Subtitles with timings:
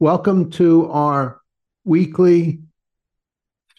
[0.00, 1.40] Welcome to our
[1.82, 2.60] weekly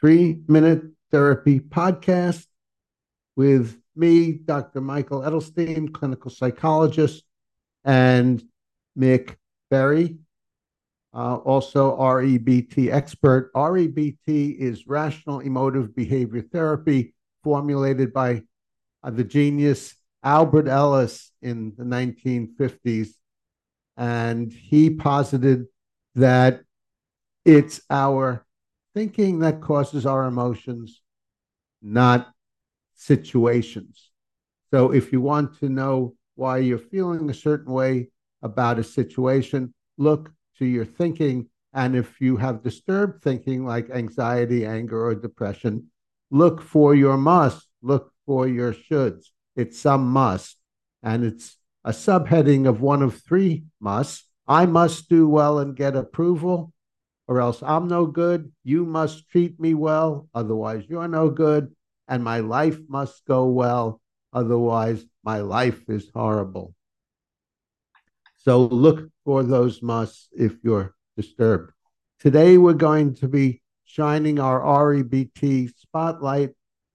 [0.00, 2.44] three minute therapy podcast
[3.36, 4.80] with me, Dr.
[4.80, 7.22] Michael Edelstein, clinical psychologist,
[7.84, 8.42] and
[8.98, 9.36] Mick
[9.70, 10.18] Berry,
[11.14, 13.52] uh, also REBT expert.
[13.54, 17.14] REBT is rational emotive behavior therapy
[17.44, 18.42] formulated by
[19.04, 19.94] uh, the genius
[20.24, 23.10] Albert Ellis in the 1950s.
[23.96, 25.66] And he posited
[26.18, 26.62] that
[27.44, 28.44] it's our
[28.94, 31.00] thinking that causes our emotions,
[31.80, 32.32] not
[32.94, 34.10] situations.
[34.70, 38.10] So if you want to know why you're feeling a certain way
[38.42, 41.48] about a situation, look to your thinking.
[41.72, 45.90] And if you have disturbed thinking like anxiety, anger, or depression,
[46.30, 49.26] look for your must, look for your shoulds.
[49.56, 50.56] It's some must.
[51.02, 54.27] And it's a subheading of one of three musts.
[54.48, 56.72] I must do well and get approval,
[57.26, 58.50] or else I'm no good.
[58.64, 61.74] You must treat me well, otherwise, you're no good.
[62.08, 64.00] And my life must go well,
[64.32, 66.74] otherwise, my life is horrible.
[68.36, 71.72] So look for those musts if you're disturbed.
[72.18, 76.50] Today, we're going to be shining our REBT spotlight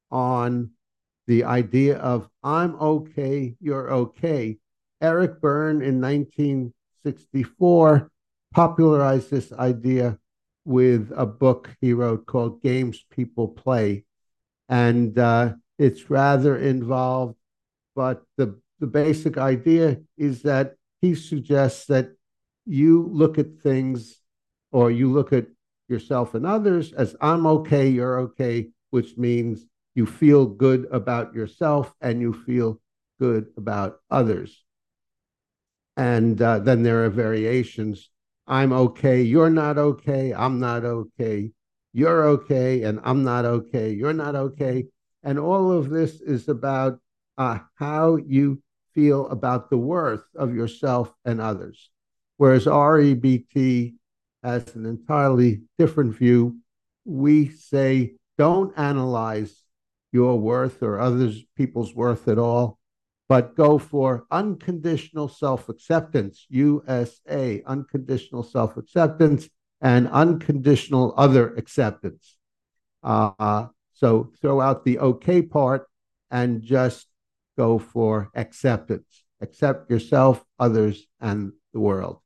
[0.09, 0.71] on
[1.27, 4.57] the idea of I'm okay, you're okay.
[4.99, 6.01] Eric Berne in
[7.03, 8.09] 1964
[8.53, 10.17] popularized this idea
[10.65, 14.05] with a book he wrote called Games People Play.
[14.69, 17.35] And uh, it's rather involved,
[17.95, 22.11] but the, the basic idea is that he suggests that
[22.65, 24.21] you look at things
[24.71, 25.47] or you look at
[25.89, 29.65] yourself and others as I'm okay, you're okay, which means
[29.95, 32.79] you feel good about yourself and you feel
[33.19, 34.62] good about others.
[35.95, 38.09] And uh, then there are variations.
[38.47, 41.51] I'm okay, you're not okay, I'm not okay,
[41.93, 44.87] you're okay, and I'm not okay, you're not okay.
[45.23, 46.99] And all of this is about
[47.37, 48.61] uh, how you
[48.93, 51.89] feel about the worth of yourself and others.
[52.37, 53.93] Whereas REBT
[54.43, 56.57] has an entirely different view.
[57.05, 59.63] We say, don't analyze
[60.11, 62.77] your worth or others people's worth at all,
[63.33, 69.49] but go for unconditional self acceptance, USA, unconditional self acceptance,
[69.81, 72.37] and unconditional other acceptance.
[73.01, 75.87] Uh, so throw out the okay part
[76.29, 77.07] and just
[77.57, 79.23] go for acceptance.
[79.41, 82.19] Accept yourself, others, and the world.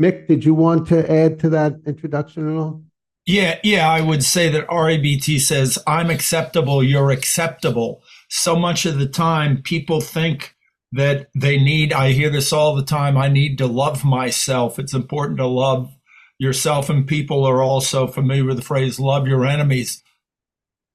[0.00, 2.82] Mick, did you want to add to that introduction at all?
[3.26, 8.02] Yeah, yeah, I would say that REBT says, I'm acceptable, you're acceptable.
[8.28, 10.54] So much of the time, people think
[10.92, 14.78] that they need, I hear this all the time, I need to love myself.
[14.78, 15.94] It's important to love
[16.38, 20.02] yourself, and people are also familiar with the phrase, love your enemies.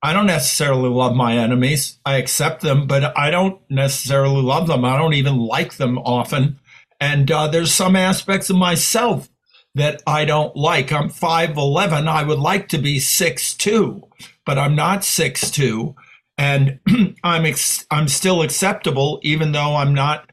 [0.03, 1.99] I don't necessarily love my enemies.
[2.05, 4.83] I accept them, but I don't necessarily love them.
[4.83, 6.59] I don't even like them often.
[6.99, 9.29] And uh, there's some aspects of myself
[9.75, 10.91] that I don't like.
[10.91, 12.07] I'm 5'11.
[12.07, 14.01] I would like to be 6'2,
[14.45, 15.95] but I'm not 6'2.
[16.41, 16.79] And
[17.23, 20.31] I'm, ex- I'm still acceptable, even though I'm not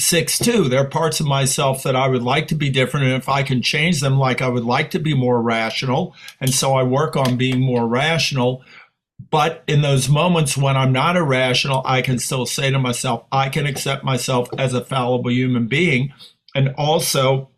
[0.00, 0.70] 6'2.
[0.70, 3.06] There are parts of myself that I would like to be different.
[3.06, 6.14] And if I can change them, like I would like to be more rational.
[6.40, 8.64] And so I work on being more rational
[9.30, 13.48] but in those moments when I'm not irrational, I can still say to myself, I
[13.48, 16.12] can accept myself as a fallible human being.
[16.54, 17.50] And also,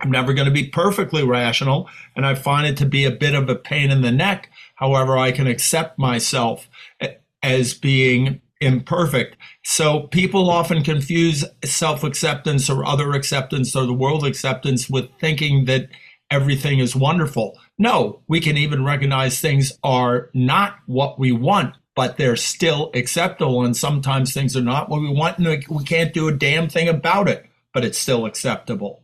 [0.00, 1.88] I'm never going to be perfectly rational.
[2.14, 4.50] And I find it to be a bit of a pain in the neck.
[4.76, 6.68] However, I can accept myself
[7.00, 9.36] eh, as being imperfect.
[9.64, 15.64] So people often confuse self acceptance or other acceptance or the world acceptance with thinking
[15.64, 15.88] that
[16.30, 17.58] everything is wonderful.
[17.78, 23.64] No, we can even recognize things are not what we want, but they're still acceptable.
[23.64, 26.88] And sometimes things are not what we want, and we can't do a damn thing
[26.88, 29.02] about it, but it's still acceptable.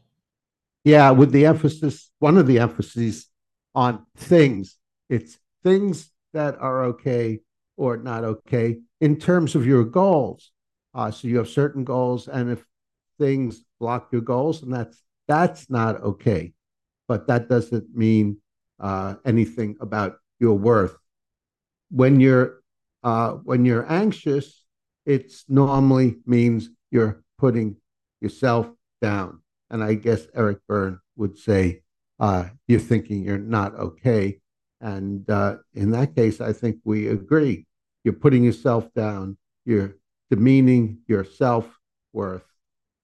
[0.84, 3.28] Yeah, with the emphasis, one of the emphases
[3.74, 4.76] on things,
[5.08, 7.40] it's things that are okay
[7.76, 10.52] or not okay in terms of your goals.
[10.94, 12.64] Uh, so you have certain goals, and if
[13.18, 16.54] things block your goals, and that's that's not okay
[17.08, 18.38] but that doesn't mean
[18.80, 20.96] uh, anything about your worth.
[21.90, 22.62] When you're
[23.02, 24.64] uh, when you're anxious,
[25.04, 27.76] it's normally means you're putting
[28.20, 28.68] yourself
[29.00, 29.40] down.
[29.70, 31.82] And I guess Eric Berne would say
[32.18, 34.40] uh, you're thinking you're not okay.
[34.80, 37.66] And uh, in that case, I think we agree.
[38.04, 39.36] You're putting yourself down.
[39.64, 39.96] You're
[40.30, 41.66] demeaning your self
[42.12, 42.44] worth,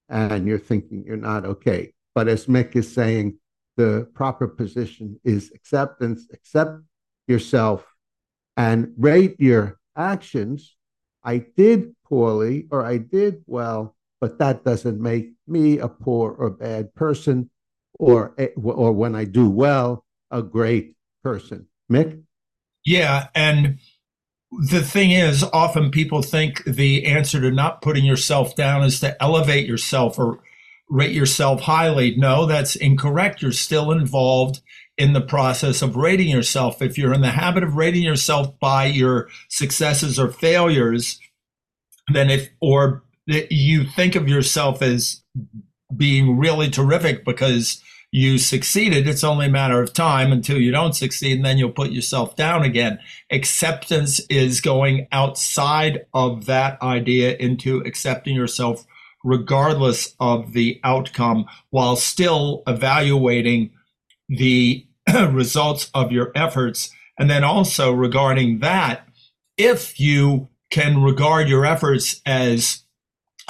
[0.09, 1.93] and you're thinking you're not okay.
[2.15, 3.37] But as Mick is saying,
[3.75, 6.27] the proper position is acceptance.
[6.31, 6.81] Accept
[7.27, 7.85] yourself
[8.55, 10.75] and rate your actions.
[11.23, 16.49] I did poorly or I did well, but that doesn't make me a poor or
[16.49, 17.49] bad person,
[17.99, 21.67] or or when I do well, a great person.
[21.91, 22.21] Mick.
[22.85, 23.79] Yeah, and
[24.51, 29.21] the thing is, often people think the answer to not putting yourself down is to
[29.21, 30.39] elevate yourself or
[30.89, 32.15] rate yourself highly.
[32.15, 33.41] No, that's incorrect.
[33.41, 34.61] You're still involved
[34.97, 36.81] in the process of rating yourself.
[36.81, 41.19] If you're in the habit of rating yourself by your successes or failures,
[42.11, 45.23] then if, or you think of yourself as
[45.95, 47.82] being really terrific because
[48.15, 51.71] you succeeded, it's only a matter of time until you don't succeed, and then you'll
[51.71, 52.99] put yourself down again.
[53.31, 58.85] Acceptance is going outside of that idea into accepting yourself
[59.23, 63.71] regardless of the outcome while still evaluating
[64.29, 64.85] the
[65.31, 66.91] results of your efforts.
[67.17, 69.07] And then also regarding that,
[69.57, 72.83] if you can regard your efforts as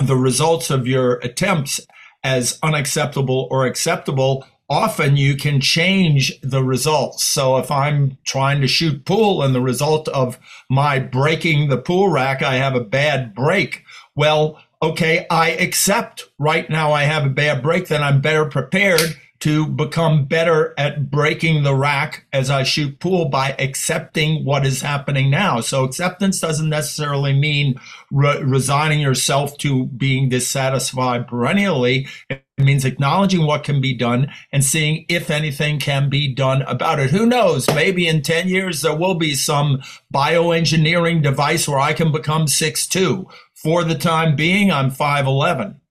[0.02, 1.82] the results of your attempts
[2.24, 7.24] as unacceptable or acceptable, often you can change the results.
[7.24, 12.10] So if I'm trying to shoot pool and the result of my breaking the pool
[12.10, 13.84] rack, I have a bad break.
[14.16, 19.16] Well, okay, I accept right now I have a bad break, then I'm better prepared
[19.44, 24.82] to become better at breaking the rack as I shoot pool by accepting what is
[24.82, 25.60] happening now.
[25.60, 27.76] So acceptance doesn't necessarily mean
[28.10, 32.08] re- resigning yourself to being dissatisfied perennially.
[32.30, 37.00] It means acknowledging what can be done and seeing if anything can be done about
[37.00, 37.10] it.
[37.10, 37.68] Who knows?
[37.68, 42.88] Maybe in 10 years there will be some bioengineering device where I can become six
[42.88, 43.28] two.
[43.56, 45.82] For the time being, I'm 5'11.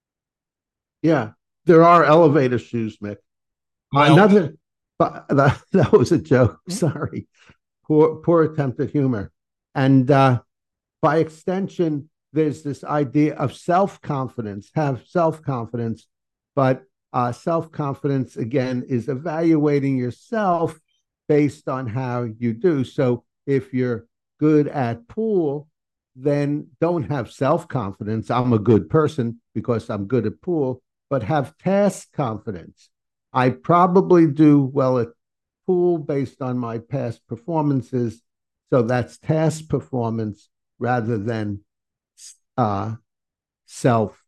[1.03, 1.33] Yeah,
[1.65, 3.17] there are elevator shoes, Mick.
[3.93, 4.55] Well, Another,
[4.99, 6.59] that, that was a joke.
[6.67, 7.27] Sorry,
[7.85, 9.31] poor poor attempt at humor.
[9.75, 10.41] And uh,
[11.01, 14.71] by extension, there's this idea of self confidence.
[14.73, 16.07] Have self confidence,
[16.55, 20.79] but uh, self confidence again is evaluating yourself
[21.29, 22.83] based on how you do.
[22.83, 24.07] So if you're
[24.39, 25.67] good at pool,
[26.15, 28.31] then don't have self confidence.
[28.31, 30.81] I'm a good person because I'm good at pool,
[31.11, 32.89] but have task confidence.
[33.33, 35.09] I probably do well at
[35.65, 38.21] pool based on my past performances.
[38.71, 40.49] So that's task performance
[40.79, 41.61] rather than
[42.57, 42.95] uh,
[43.65, 44.23] self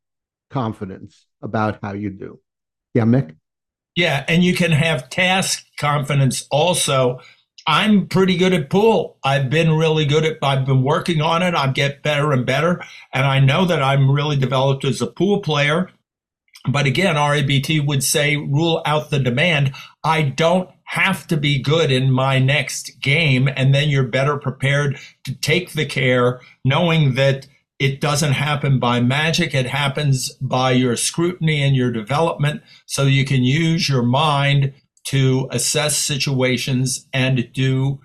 [0.50, 2.40] confidence about how you do.
[2.94, 3.36] Yeah, Mick?
[3.96, 7.20] Yeah, and you can have task confidence also.
[7.68, 9.18] I'm pretty good at pool.
[9.24, 11.56] I've been really good at I've been working on it.
[11.56, 12.84] I get better and better.
[13.12, 15.90] And I know that I'm really developed as a pool player.
[16.68, 19.74] But again, REBT would say rule out the demand.
[20.04, 23.50] I don't have to be good in my next game.
[23.56, 27.48] And then you're better prepared to take the care knowing that
[27.78, 29.54] it doesn't happen by magic.
[29.54, 32.62] It happens by your scrutiny and your development.
[32.86, 34.74] So you can use your mind
[35.08, 38.00] to assess situations and do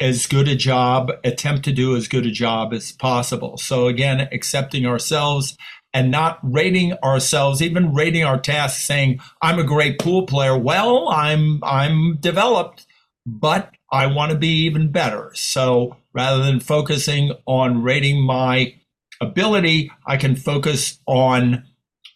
[0.00, 3.56] as good a job, attempt to do as good a job as possible.
[3.56, 5.56] So again, accepting ourselves
[5.94, 10.58] and not rating ourselves, even rating our tasks, saying, I'm a great pool player.
[10.58, 12.84] Well, I'm I'm developed,
[13.24, 15.30] but I want to be even better.
[15.34, 18.74] So rather than focusing on rating my
[19.20, 21.64] ability, I can focus on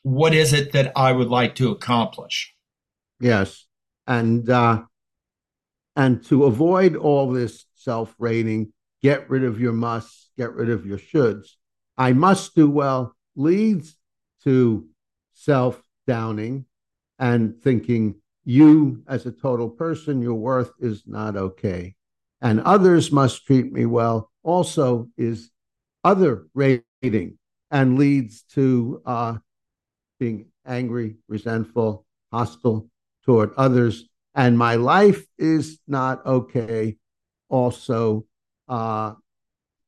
[0.03, 2.53] what is it that I would like to accomplish.
[3.21, 3.65] Yes.
[4.07, 4.83] And uh
[5.95, 10.99] and to avoid all this self-rating, get rid of your musts, get rid of your
[10.99, 11.51] shoulds.
[11.97, 13.97] I must do well leads
[14.45, 14.87] to
[15.33, 16.67] self downing
[17.19, 21.95] and thinking you as a total person, your worth is not okay.
[22.41, 25.51] And others must treat me well also is
[26.05, 27.39] other rating
[27.71, 29.37] and leads to uh,
[30.19, 32.89] being angry, resentful, hostile
[33.25, 34.05] toward others.
[34.35, 36.97] And my life is not okay
[37.49, 38.25] also
[38.69, 39.15] uh,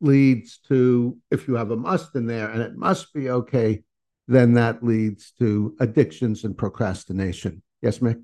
[0.00, 3.82] leads to, if you have a must in there and it must be okay,
[4.28, 7.62] then that leads to addictions and procrastination.
[7.82, 8.22] Yes, Mick?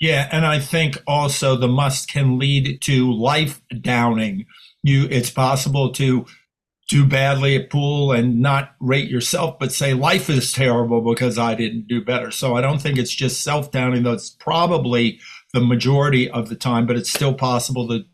[0.00, 4.46] Yeah, and I think also the must can lead to life downing.
[4.82, 6.26] You it's possible to
[6.88, 11.54] do badly at pool and not rate yourself, but say life is terrible because I
[11.54, 12.30] didn't do better.
[12.30, 15.20] So I don't think it's just self downing, though it's probably
[15.52, 18.04] the majority of the time, but it's still possible to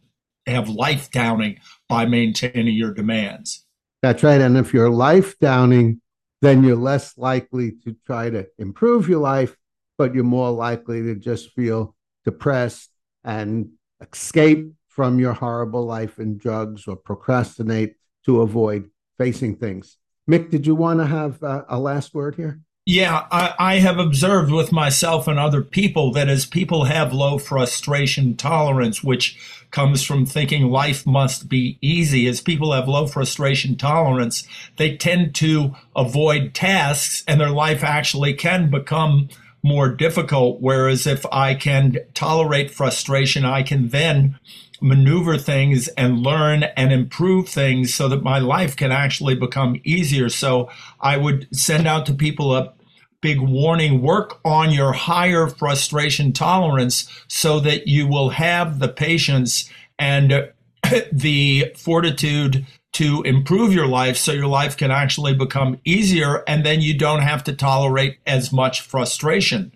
[0.46, 1.58] have life downing
[1.90, 3.66] by maintaining your demands.
[4.00, 4.40] That's right.
[4.40, 6.00] And if you're life downing,
[6.40, 9.56] then you're less likely to try to improve your life,
[9.98, 11.94] but you're more likely to just feel
[12.24, 12.90] depressed
[13.24, 13.70] and
[14.00, 19.96] escape from your horrible life in drugs or procrastinate to avoid facing things.
[20.30, 22.60] Mick, did you want to have uh, a last word here?
[22.92, 27.38] Yeah, I, I, have observed with myself and other people that as people have low
[27.38, 29.38] frustration tolerance, which
[29.70, 34.42] comes from thinking life must be easy, as people have low frustration tolerance,
[34.76, 39.28] they tend to avoid tasks and their life actually can become
[39.62, 40.60] more difficult.
[40.60, 44.36] Whereas if I can tolerate frustration, I can then
[44.80, 50.28] maneuver things and learn and improve things so that my life can actually become easier.
[50.28, 50.68] So
[51.00, 52.72] I would send out to people a
[53.20, 59.68] big warning work on your higher frustration tolerance so that you will have the patience
[59.98, 60.46] and uh,
[61.12, 66.80] the fortitude to improve your life so your life can actually become easier and then
[66.80, 69.72] you don't have to tolerate as much frustration.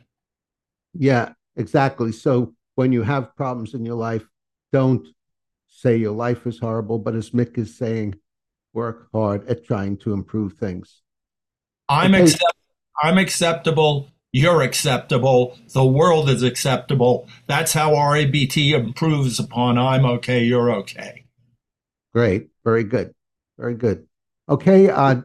[0.93, 2.13] Yeah, exactly.
[2.13, 4.27] So when you have problems in your life,
[4.73, 5.07] don't
[5.69, 8.17] say your life is horrible, but as Mick is saying,
[8.73, 11.03] work hard at trying to improve things.
[11.89, 12.25] I'm okay.
[12.25, 12.43] accept-
[13.03, 14.09] I'm acceptable.
[14.33, 15.57] You're acceptable.
[15.73, 17.29] The world is acceptable.
[17.47, 21.25] That's how REBT improves upon I'm okay, you're okay.
[22.13, 22.49] Great.
[22.65, 23.15] Very good.
[23.59, 24.07] Very good.
[24.49, 24.91] Okay.
[24.91, 25.23] Uh,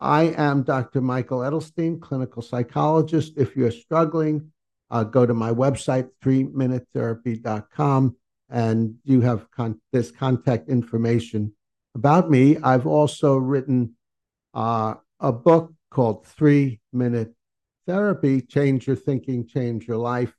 [0.00, 1.00] I am Dr.
[1.00, 3.34] Michael Edelstein, clinical psychologist.
[3.36, 4.52] If you're struggling,
[4.90, 8.16] uh, go to my website, 3minutetherapy.com
[8.50, 11.52] and you have con- this contact information
[11.94, 12.56] about me.
[12.58, 13.94] I've also written
[14.54, 17.34] uh, a book called Three Minute
[17.86, 20.32] Therapy Change Your Thinking, Change Your Life.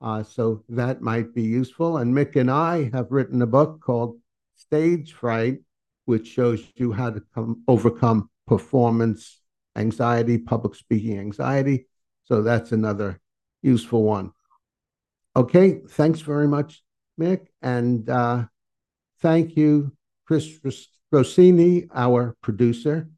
[0.00, 1.98] Uh, so that might be useful.
[1.98, 4.18] And Mick and I have written a book called
[4.56, 5.58] Stage Fright,
[6.06, 9.40] which shows you how to come, overcome performance
[9.76, 11.86] anxiety, public speaking anxiety.
[12.24, 13.20] So that's another
[13.62, 14.32] useful one.
[15.36, 16.82] Okay, thanks very much
[17.20, 17.46] Mick.
[17.62, 18.46] And uh,
[19.20, 19.92] thank you,
[20.26, 20.58] Chris
[21.12, 23.08] Rossini, our producer.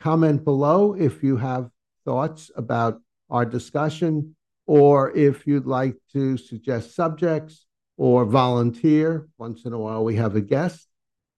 [0.00, 1.70] Comment below if you have
[2.04, 3.00] thoughts about
[3.30, 4.34] our discussion
[4.66, 9.28] or if you'd like to suggest subjects or volunteer.
[9.38, 10.86] Once in a while, we have a guest.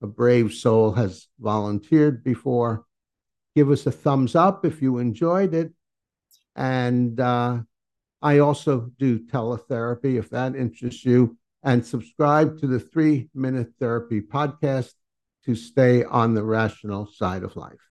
[0.03, 2.85] A brave soul has volunteered before.
[3.55, 5.73] Give us a thumbs up if you enjoyed it.
[6.57, 7.61] And uh,
[8.23, 14.21] I also do teletherapy if that interests you and subscribe to the Three Minute Therapy
[14.21, 14.93] podcast
[15.45, 17.90] to stay on the rational side of life.